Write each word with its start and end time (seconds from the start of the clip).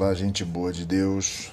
Olá, 0.00 0.14
gente 0.14 0.44
boa 0.44 0.72
de 0.72 0.86
Deus, 0.86 1.50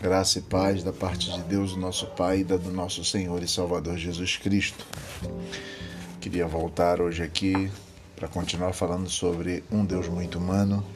graça 0.00 0.38
e 0.38 0.42
paz 0.42 0.84
da 0.84 0.92
parte 0.92 1.32
de 1.32 1.42
Deus, 1.42 1.74
nosso 1.74 2.06
Pai, 2.06 2.38
e 2.38 2.44
da 2.44 2.56
do 2.56 2.70
nosso 2.70 3.04
Senhor 3.04 3.42
e 3.42 3.48
Salvador 3.48 3.98
Jesus 3.98 4.36
Cristo. 4.36 4.86
Queria 6.20 6.46
voltar 6.46 7.00
hoje 7.00 7.24
aqui 7.24 7.68
para 8.14 8.28
continuar 8.28 8.72
falando 8.72 9.10
sobre 9.10 9.64
um 9.68 9.84
Deus 9.84 10.06
muito 10.06 10.38
humano, 10.38 10.86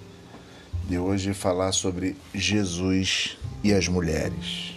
de 0.88 0.96
hoje 0.96 1.34
falar 1.34 1.72
sobre 1.72 2.16
Jesus 2.32 3.36
e 3.64 3.72
as 3.72 3.88
mulheres. 3.88 4.76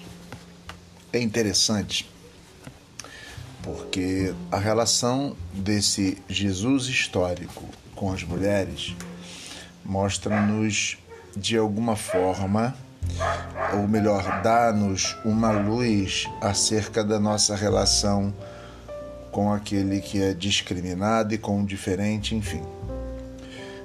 É 1.14 1.20
interessante 1.20 2.10
porque 3.62 4.34
a 4.52 4.58
relação 4.58 5.38
desse 5.54 6.18
Jesus 6.28 6.88
histórico 6.88 7.66
com 7.94 8.12
as 8.12 8.24
mulheres 8.24 8.96
mostra-nos 9.86 10.98
de 11.38 11.58
alguma 11.58 11.96
forma, 11.96 12.76
ou 13.74 13.88
melhor, 13.88 14.42
dá-nos 14.42 15.16
uma 15.24 15.52
luz 15.52 16.28
acerca 16.42 17.04
da 17.04 17.20
nossa 17.20 17.56
relação 17.56 18.34
com 19.32 19.54
aquele 19.54 20.02
que 20.02 20.22
é 20.22 20.34
discriminado 20.34 21.34
e 21.34 21.38
com 21.38 21.62
o 21.62 21.66
diferente, 21.66 22.36
enfim. 22.36 22.64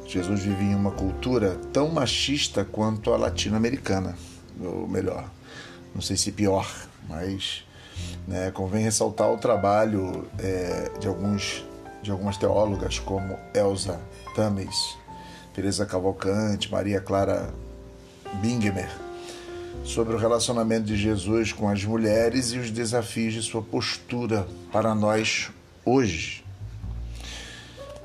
Jesus 0.07 0.41
vivia 0.41 0.73
em 0.73 0.75
uma 0.75 0.91
cultura 0.91 1.59
tão 1.73 1.89
machista 1.89 2.65
quanto 2.65 3.13
a 3.13 3.17
latino-americana, 3.17 4.17
ou 4.61 4.87
melhor, 4.89 5.25
não 5.95 6.03
sei 6.03 6.17
se 6.17 6.33
pior, 6.33 6.71
mas 7.09 7.65
né, 8.27 8.51
convém 8.51 8.85
ressaltar 8.85 9.31
o 9.31 9.39
trabalho 9.39 10.27
é, 10.39 10.91
de 10.99 11.07
alguns 11.07 11.65
de 12.03 12.11
algumas 12.11 12.37
teólogas 12.37 12.99
como 12.99 13.39
Elsa 13.55 14.01
Tames, 14.35 14.97
Teresa 15.55 15.85
Cavalcante, 15.85 16.71
Maria 16.73 17.01
Clara 17.01 17.53
Bingemer, 18.41 18.89
sobre 19.85 20.15
o 20.15 20.19
relacionamento 20.19 20.87
de 20.87 20.97
Jesus 20.97 21.53
com 21.53 21.69
as 21.69 21.85
mulheres 21.85 22.53
e 22.53 22.59
os 22.59 22.71
desafios 22.71 23.35
de 23.35 23.43
sua 23.43 23.61
postura 23.61 24.47
para 24.73 24.95
nós 24.95 25.51
hoje. 25.85 26.43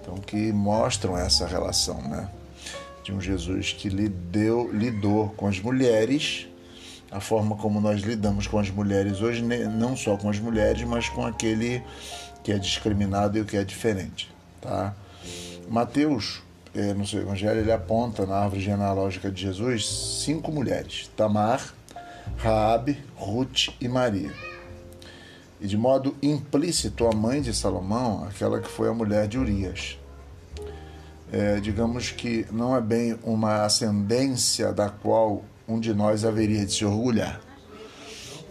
Então, 0.02 0.16
que 0.16 0.52
mostram 0.52 1.18
essa 1.18 1.48
relação, 1.48 2.02
né? 2.02 2.30
De 3.04 3.14
um 3.14 3.22
Jesus 3.22 3.72
que 3.72 3.88
lidou, 3.88 4.70
lidou 4.72 5.30
com 5.30 5.48
as 5.48 5.60
mulheres, 5.60 6.48
a 7.10 7.22
forma 7.22 7.56
como 7.56 7.80
nós 7.80 8.02
lidamos 8.02 8.48
com 8.48 8.60
as 8.60 8.70
mulheres 8.70 9.22
hoje, 9.22 9.42
não 9.42 9.96
só 9.96 10.18
com 10.18 10.30
as 10.30 10.40
mulheres, 10.40 10.84
mas 10.84 11.08
com 11.08 11.26
aquele 11.26 11.82
que 12.44 12.52
é 12.52 12.58
discriminado 12.58 13.38
e 13.38 13.42
o 13.42 13.46
que 13.46 13.56
é 13.56 13.64
diferente, 13.64 14.30
tá? 14.62 14.94
Mateus 15.70 16.42
é, 16.74 16.94
no 16.94 17.06
seu 17.06 17.22
evangelho, 17.22 17.60
ele 17.60 17.72
aponta 17.72 18.26
na 18.26 18.36
árvore 18.36 18.62
genealógica 18.62 19.32
de 19.32 19.42
Jesus 19.42 19.88
cinco 20.24 20.52
mulheres: 20.52 21.10
Tamar, 21.16 21.74
Raabe, 22.38 23.04
Ruth 23.16 23.70
e 23.80 23.88
Maria. 23.88 24.32
E 25.60 25.68
de 25.68 25.78
modo 25.78 26.16
implícito, 26.22 27.08
a 27.08 27.16
mãe 27.16 27.42
de 27.42 27.54
Salomão, 27.54 28.26
aquela 28.26 28.60
que 28.60 28.70
foi 28.70 28.90
a 28.90 28.94
mulher 28.94 29.28
de 29.28 29.40
Urias. 29.40 29.98
É, 31.32 31.60
digamos 31.60 32.12
que 32.12 32.46
não 32.52 32.76
é 32.76 32.80
bem 32.80 33.18
uma 33.24 33.64
ascendência 33.64 34.72
da 34.72 34.90
qual 34.90 35.44
um 35.68 35.80
de 35.80 35.94
nós 35.94 36.24
haveria 36.24 36.66
de 36.66 36.74
se 36.74 36.86
orgulhar. 36.86 37.42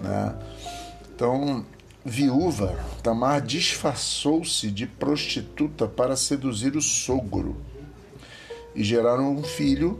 Né? 0.03 0.35
Então, 1.15 1.65
viúva, 2.05 2.77
Tamar 3.03 3.41
disfarçou-se 3.41 4.71
de 4.71 4.87
prostituta 4.87 5.87
para 5.87 6.17
seduzir 6.17 6.77
o 6.77 6.83
sogro 6.83 7.57
e 8.77 8.85
geraram 8.85 9.33
um 9.33 9.43
filho 9.43 9.99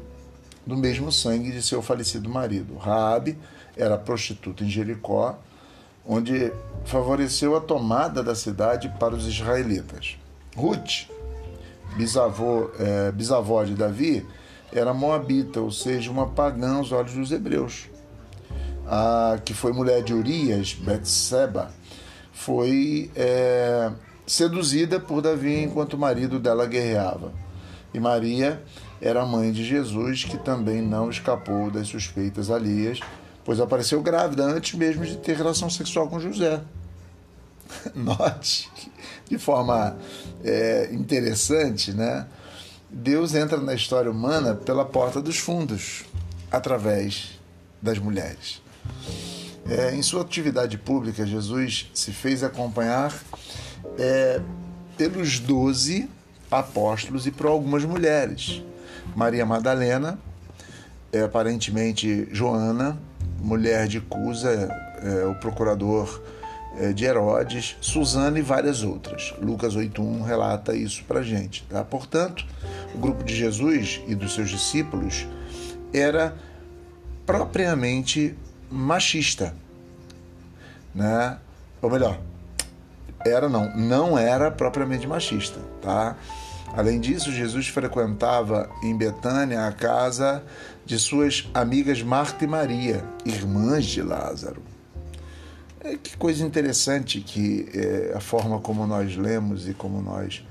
do 0.67 0.77
mesmo 0.77 1.11
sangue 1.11 1.51
de 1.51 1.63
seu 1.63 1.81
falecido 1.81 2.29
marido. 2.29 2.77
Raabe 2.77 3.39
era 3.77 3.97
prostituta 3.97 4.63
em 4.63 4.69
Jericó, 4.69 5.39
onde 6.07 6.53
favoreceu 6.85 7.57
a 7.57 7.61
tomada 7.61 8.23
da 8.23 8.35
cidade 8.35 8.93
para 9.01 9.15
os 9.15 9.27
israelitas. 9.27 10.19
Ruth, 10.55 11.09
bisavô, 11.97 12.71
é, 12.79 13.11
bisavó 13.11 13.65
de 13.65 13.75
Davi, 13.75 14.27
era 14.73 14.93
moabita, 14.93 15.61
ou 15.61 15.71
seja, 15.71 16.11
uma 16.11 16.29
pagã 16.29 16.77
aos 16.77 16.93
olhos 16.93 17.15
dos 17.15 17.33
hebreus. 17.33 17.89
A 18.87 19.39
que 19.45 19.55
foi 19.55 19.73
mulher 19.73 20.03
de 20.03 20.13
Urias, 20.13 20.75
Betseba, 20.75 21.73
foi 22.33 23.11
é, 23.17 23.91
seduzida 24.27 25.01
por 25.01 25.23
Davi 25.23 25.63
enquanto 25.63 25.95
o 25.95 25.99
marido 25.99 26.39
dela 26.39 26.67
guerreava. 26.67 27.46
E 27.97 28.01
Maria 28.01 28.63
era 29.01 29.23
a 29.23 29.27
mãe 29.27 29.51
de 29.51 29.65
Jesus, 29.65 30.23
que 30.23 30.37
também 30.37 30.83
não 30.83 31.09
escapou 31.09 31.71
das 31.71 31.89
suspeitas 31.89 32.51
alheias, 32.51 33.01
pois 33.43 33.59
apareceu 33.59 34.03
grávida 34.03 34.45
antes 34.45 34.79
mesmo 34.79 35.07
de 35.07 35.17
ter 35.17 35.35
relação 35.35 35.71
sexual 35.71 36.07
com 36.07 36.21
José. 36.21 36.61
Note, 37.97 38.71
de 39.27 39.39
forma 39.39 39.97
é, 40.45 40.91
interessante, 40.93 41.93
né? 41.93 42.27
Deus 42.91 43.35
entra 43.35 43.59
na 43.63 43.73
história 43.73 44.11
humana 44.11 44.55
pela 44.55 44.85
porta 44.85 45.23
dos 45.23 45.39
fundos, 45.39 46.05
através 46.53 47.41
das 47.81 47.99
mulheres. 47.99 48.61
É, 49.67 49.95
em 49.95 50.03
sua 50.03 50.21
atividade 50.21 50.77
pública, 50.77 51.25
Jesus 51.25 51.91
se 51.95 52.13
fez 52.13 52.45
acompanhar 52.45 53.19
é, 53.99 54.39
pelos 54.99 55.39
doze 55.39 56.11
apóstolos 56.51 57.27
e 57.27 57.31
por 57.31 57.47
algumas 57.47 57.85
mulheres. 57.85 58.63
Maria 59.15 59.47
Madalena, 59.47 60.19
é, 61.13 61.23
aparentemente 61.23 62.29
Joana, 62.33 62.99
mulher 63.41 63.87
de 63.87 64.01
Cusa, 64.01 64.51
é, 65.03 65.25
o 65.27 65.35
procurador 65.37 66.23
é, 66.79 66.93
de 66.93 67.05
Herodes, 67.05 67.77
Susana 67.81 68.39
e 68.39 68.43
várias 68.43 68.83
outras. 68.83 69.35
Lucas 69.41 69.77
8.1 69.77 70.25
relata 70.25 70.75
isso 70.75 71.05
para 71.05 71.23
gente. 71.23 71.65
Tá? 71.69 71.83
Portanto, 71.85 72.45
o 72.95 72.99
grupo 72.99 73.25
de 73.25 73.35
Jesus 73.35 74.01
e 74.07 74.15
dos 74.15 74.35
seus 74.35 74.51
discípulos 74.51 75.27
era 75.93 76.37
propriamente 77.25 78.37
machista, 78.71 79.55
né? 80.95 81.39
Ou 81.83 81.91
melhor, 81.91 82.19
era 83.27 83.49
não, 83.49 83.75
não 83.77 84.19
era 84.19 84.51
propriamente 84.51 85.07
machista, 85.07 85.61
tá? 85.81 86.17
Além 86.75 87.01
disso, 87.01 87.33
Jesus 87.33 87.69
frequentava 87.69 88.69
em 88.83 88.97
Betânia 88.97 89.67
a 89.67 89.73
casa 89.73 90.43
de 90.85 90.99
suas 90.99 91.49
amigas 91.55 92.03
Marta 92.03 92.45
e 92.45 92.47
Maria, 92.47 93.05
irmãs 93.25 93.87
de 93.87 94.03
Lázaro. 94.03 94.63
É, 95.81 95.97
que 95.97 96.17
coisa 96.17 96.45
interessante 96.45 97.21
que 97.21 97.69
é, 97.73 98.13
a 98.17 98.21
forma 98.21 98.61
como 98.61 98.87
nós 98.87 99.17
lemos 99.17 99.69
e 99.69 99.75
como 99.75 100.03
nós 100.03 100.45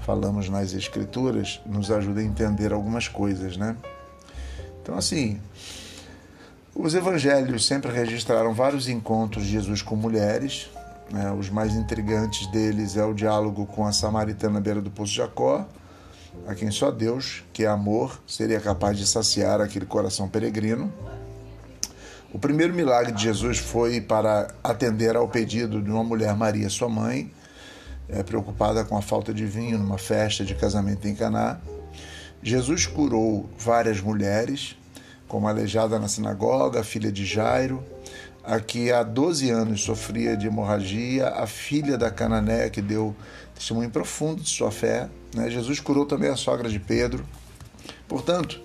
falamos 0.00 0.48
nas 0.48 0.72
Escrituras 0.72 1.60
nos 1.66 1.90
ajuda 1.90 2.20
a 2.20 2.24
entender 2.24 2.72
algumas 2.72 3.06
coisas, 3.06 3.56
né? 3.56 3.76
Então, 4.82 4.96
assim, 4.96 5.38
os 6.74 6.94
evangelhos 6.94 7.66
sempre 7.66 7.92
registraram 7.92 8.54
vários 8.54 8.88
encontros 8.88 9.44
de 9.44 9.50
Jesus 9.50 9.82
com 9.82 9.94
mulheres, 9.94 10.70
né? 11.10 11.32
Os 11.32 11.48
mais 11.50 11.74
intrigantes 11.74 12.46
deles 12.48 12.96
é 12.96 13.04
o 13.04 13.14
diálogo 13.14 13.66
com 13.66 13.86
a 13.86 13.92
samaritana 13.92 14.58
à 14.58 14.60
beira 14.60 14.80
do 14.80 14.90
poço 14.90 15.12
Jacó, 15.12 15.66
a 16.46 16.54
quem 16.54 16.70
só 16.70 16.90
Deus, 16.90 17.44
que 17.52 17.64
é 17.64 17.66
amor, 17.66 18.20
seria 18.26 18.60
capaz 18.60 18.96
de 18.96 19.06
saciar 19.06 19.60
aquele 19.60 19.86
coração 19.86 20.28
peregrino. 20.28 20.92
O 22.32 22.38
primeiro 22.38 22.74
milagre 22.74 23.12
de 23.12 23.22
Jesus 23.22 23.58
foi 23.58 24.00
para 24.00 24.48
atender 24.62 25.16
ao 25.16 25.26
pedido 25.28 25.80
de 25.80 25.90
uma 25.90 26.04
mulher, 26.04 26.36
Maria, 26.36 26.68
sua 26.68 26.88
mãe, 26.88 27.32
é, 28.08 28.22
preocupada 28.22 28.84
com 28.84 28.96
a 28.96 29.02
falta 29.02 29.32
de 29.32 29.46
vinho 29.46 29.78
numa 29.78 29.98
festa 29.98 30.44
de 30.44 30.54
casamento 30.54 31.08
em 31.08 31.14
Caná. 31.14 31.58
Jesus 32.42 32.86
curou 32.86 33.48
várias 33.58 34.00
mulheres, 34.00 34.76
como 35.26 35.48
a 35.48 35.50
aleijada 35.50 35.98
na 35.98 36.06
sinagoga, 36.06 36.80
a 36.80 36.84
filha 36.84 37.10
de 37.10 37.24
Jairo, 37.24 37.82
a 38.44 38.60
que 38.60 38.90
há 38.90 39.02
12 39.02 39.50
anos 39.50 39.82
sofria 39.82 40.36
de 40.36 40.46
hemorragia, 40.46 41.28
a 41.28 41.46
filha 41.46 41.98
da 41.98 42.10
Cananéia 42.10 42.70
que 42.70 42.80
deu 42.80 43.14
testemunho 43.54 43.90
profundo 43.90 44.42
de 44.42 44.48
sua 44.48 44.70
fé. 44.70 45.08
Né? 45.34 45.50
Jesus 45.50 45.80
curou 45.80 46.06
também 46.06 46.30
a 46.30 46.36
sogra 46.36 46.68
de 46.68 46.78
Pedro. 46.78 47.24
Portanto, 48.06 48.60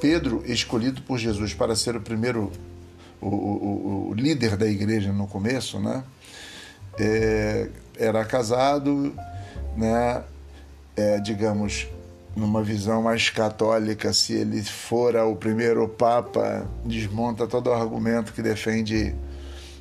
Pedro, 0.00 0.42
escolhido 0.44 1.00
por 1.02 1.18
Jesus 1.18 1.54
para 1.54 1.76
ser 1.76 1.96
o 1.96 2.00
primeiro, 2.00 2.50
o, 3.20 3.28
o, 3.28 4.08
o 4.10 4.14
líder 4.14 4.56
da 4.56 4.66
igreja 4.66 5.12
no 5.12 5.26
começo, 5.26 5.78
né? 5.78 6.02
É, 6.98 7.68
era 7.96 8.24
casado, 8.24 9.14
né? 9.76 10.22
É, 10.96 11.20
digamos, 11.20 11.86
numa 12.34 12.62
visão 12.62 13.02
mais 13.02 13.30
católica, 13.30 14.12
se 14.12 14.32
ele 14.34 14.62
fora 14.62 15.24
o 15.24 15.36
primeiro 15.36 15.86
papa, 15.88 16.66
desmonta 16.84 17.46
todo 17.46 17.68
o 17.68 17.72
argumento 17.72 18.32
que 18.32 18.42
defende 18.42 19.14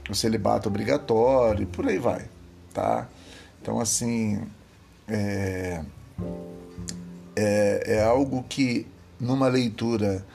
o 0.10 0.16
celibato 0.16 0.68
obrigatório, 0.68 1.64
e 1.64 1.66
por 1.66 1.88
aí 1.88 1.98
vai, 1.98 2.26
tá? 2.74 3.08
Então, 3.62 3.80
assim, 3.80 4.42
é, 5.08 5.82
é, 7.36 7.84
é 7.86 8.04
algo 8.04 8.44
que 8.44 8.86
numa 9.20 9.48
leitura 9.48 10.26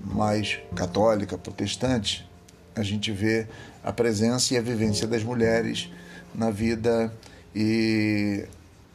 mais 0.00 0.60
católica, 0.74 1.38
protestante, 1.38 2.28
a 2.76 2.82
gente 2.82 3.10
vê 3.10 3.46
a 3.82 3.92
presença 3.92 4.54
e 4.54 4.58
a 4.58 4.60
vivência 4.60 5.06
das 5.06 5.22
mulheres 5.22 5.90
na 6.34 6.50
vida 6.50 7.12
e 7.54 8.44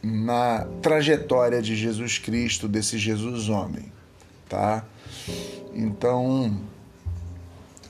na 0.01 0.65
trajetória 0.81 1.61
de 1.61 1.75
Jesus 1.75 2.17
Cristo, 2.17 2.67
desse 2.67 2.97
Jesus 2.97 3.49
homem, 3.49 3.91
tá? 4.47 4.85
Então, 5.73 6.59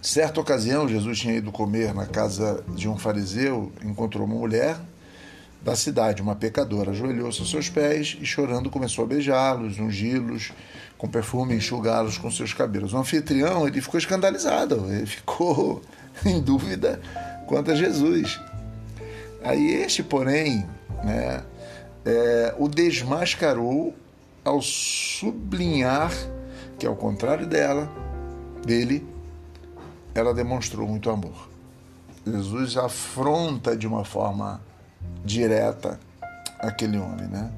certa 0.01 0.41
ocasião, 0.41 0.87
Jesus 0.87 1.19
tinha 1.19 1.35
ido 1.35 1.51
comer 1.51 1.93
na 1.93 2.05
casa 2.05 2.63
de 2.69 2.89
um 2.89 2.97
fariseu, 2.97 3.71
encontrou 3.83 4.25
uma 4.25 4.35
mulher 4.35 4.79
da 5.61 5.75
cidade, 5.75 6.21
uma 6.21 6.35
pecadora, 6.35 6.91
ajoelhou-se 6.91 7.39
aos 7.39 7.49
seus 7.49 7.69
pés 7.69 8.17
e 8.19 8.25
chorando 8.25 8.69
começou 8.69 9.03
a 9.03 9.07
beijá-los, 9.07 9.77
ungi-los 9.77 10.51
com 10.97 11.07
perfume, 11.07 11.55
enxugá-los 11.55 12.17
com 12.17 12.31
seus 12.31 12.53
cabelos. 12.53 12.93
O 12.93 12.97
anfitrião, 12.97 13.67
ele 13.67 13.81
ficou 13.81 13.97
escandalizado, 13.97 14.85
ele 14.89 15.05
ficou 15.05 15.81
em 16.25 16.41
dúvida 16.41 17.01
quanto 17.45 17.71
a 17.71 17.75
Jesus. 17.75 18.39
Aí 19.43 19.73
este, 19.75 20.03
porém, 20.03 20.65
né, 21.03 21.43
é, 22.05 22.55
o 22.57 22.67
desmascarou 22.67 23.93
ao 24.43 24.61
sublinhar 24.61 26.11
que, 26.77 26.87
ao 26.87 26.95
contrário 26.95 27.45
dela, 27.45 27.89
dele, 28.65 29.05
ela 30.15 30.33
demonstrou 30.33 30.87
muito 30.87 31.09
amor. 31.09 31.49
Jesus 32.25 32.77
afronta 32.77 33.75
de 33.75 33.87
uma 33.87 34.05
forma 34.05 34.61
direta 35.23 35.99
aquele 36.59 36.97
homem, 36.97 37.27
né? 37.27 37.51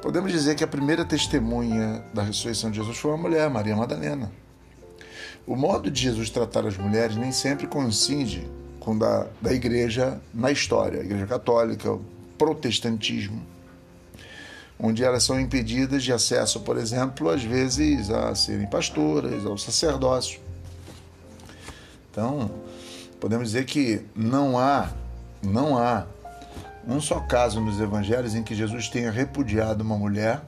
Podemos 0.00 0.30
dizer 0.30 0.54
que 0.54 0.62
a 0.62 0.68
primeira 0.68 1.04
testemunha 1.04 2.04
da 2.14 2.22
ressurreição 2.22 2.70
de 2.70 2.78
Jesus 2.78 2.96
foi 2.98 3.10
uma 3.10 3.18
mulher, 3.18 3.50
Maria 3.50 3.74
Madalena. 3.74 4.30
O 5.46 5.56
modo 5.56 5.90
de 5.90 6.02
Jesus 6.02 6.30
tratar 6.30 6.66
as 6.66 6.76
mulheres 6.76 7.16
nem 7.16 7.32
sempre 7.32 7.66
coincide 7.66 8.48
com 8.78 8.96
da, 8.96 9.26
da 9.40 9.52
igreja 9.52 10.20
na 10.32 10.52
história, 10.52 11.00
a 11.00 11.04
igreja 11.04 11.26
católica, 11.26 11.98
protestantismo, 12.38 13.42
onde 14.78 15.02
elas 15.02 15.24
são 15.24 15.38
impedidas 15.40 16.02
de 16.02 16.12
acesso, 16.12 16.60
por 16.60 16.76
exemplo, 16.76 17.28
às 17.28 17.42
vezes 17.42 18.10
a 18.10 18.34
serem 18.34 18.66
pastoras, 18.66 19.44
ao 19.44 19.58
sacerdócio. 19.58 20.40
Então, 22.10 22.50
podemos 23.20 23.48
dizer 23.48 23.64
que 23.64 24.00
não 24.14 24.58
há, 24.58 24.90
não 25.42 25.76
há 25.76 26.06
um 26.86 27.00
só 27.00 27.20
caso 27.20 27.60
nos 27.60 27.80
evangelhos 27.80 28.34
em 28.34 28.42
que 28.42 28.54
Jesus 28.54 28.88
tenha 28.88 29.10
repudiado 29.10 29.82
uma 29.82 29.98
mulher 29.98 30.40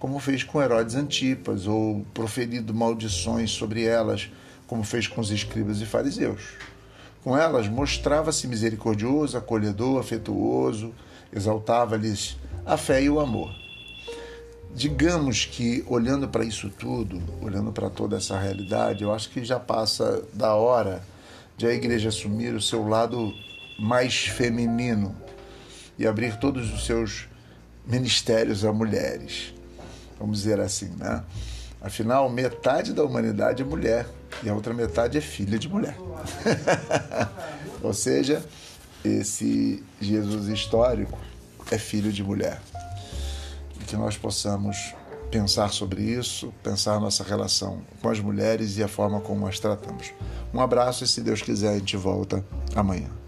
como 0.00 0.18
fez 0.18 0.42
com 0.42 0.62
Herodes 0.62 0.94
Antipas, 0.94 1.66
ou 1.66 2.06
proferido 2.14 2.72
maldições 2.72 3.50
sobre 3.50 3.84
elas, 3.84 4.30
como 4.66 4.82
fez 4.82 5.06
com 5.06 5.20
os 5.20 5.30
escribas 5.30 5.82
e 5.82 5.86
fariseus. 5.86 6.40
Com 7.22 7.36
elas, 7.36 7.68
mostrava-se 7.68 8.48
misericordioso, 8.48 9.36
acolhedor, 9.36 10.00
afetuoso, 10.00 10.94
exaltava-lhes 11.32 12.36
a 12.64 12.76
fé 12.76 13.02
e 13.02 13.10
o 13.10 13.20
amor. 13.20 13.54
Digamos 14.74 15.44
que, 15.44 15.84
olhando 15.88 16.28
para 16.28 16.44
isso 16.44 16.70
tudo, 16.70 17.22
olhando 17.40 17.72
para 17.72 17.90
toda 17.90 18.16
essa 18.16 18.38
realidade, 18.38 19.02
eu 19.02 19.12
acho 19.12 19.30
que 19.30 19.44
já 19.44 19.58
passa 19.58 20.22
da 20.32 20.54
hora 20.54 21.02
de 21.56 21.66
a 21.66 21.72
igreja 21.72 22.08
assumir 22.08 22.54
o 22.54 22.62
seu 22.62 22.86
lado 22.86 23.34
mais 23.78 24.26
feminino 24.26 25.16
e 25.98 26.06
abrir 26.06 26.38
todos 26.38 26.72
os 26.72 26.86
seus 26.86 27.28
ministérios 27.86 28.64
a 28.64 28.72
mulheres 28.72 29.54
vamos 30.20 30.42
dizer 30.42 30.60
assim, 30.60 30.92
né? 30.98 31.24
Afinal, 31.80 32.28
metade 32.28 32.92
da 32.92 33.02
humanidade 33.02 33.62
é 33.62 33.64
mulher 33.64 34.06
e 34.42 34.50
a 34.50 34.54
outra 34.54 34.74
metade 34.74 35.16
é 35.16 35.20
filha 35.20 35.58
de 35.58 35.66
mulher. 35.66 35.96
Ou 37.82 37.94
seja, 37.94 38.44
esse 39.04 39.82
Jesus 40.00 40.48
histórico 40.48 41.18
é 41.70 41.78
filho 41.78 42.12
de 42.12 42.22
mulher. 42.22 42.60
E 43.80 43.84
que 43.84 43.96
nós 43.96 44.16
possamos 44.16 44.94
pensar 45.30 45.70
sobre 45.72 46.02
isso, 46.02 46.52
pensar 46.62 46.98
nossa 47.00 47.22
relação 47.22 47.82
com 48.02 48.08
as 48.08 48.18
mulheres 48.18 48.76
e 48.76 48.82
a 48.82 48.88
forma 48.88 49.20
como 49.20 49.46
as 49.46 49.58
tratamos. 49.58 50.12
Um 50.52 50.60
abraço 50.60 51.04
e, 51.04 51.06
se 51.06 51.20
Deus 51.20 51.40
quiser, 51.40 51.70
a 51.70 51.78
gente 51.78 51.96
volta 51.96 52.44
amanhã. 52.74 53.19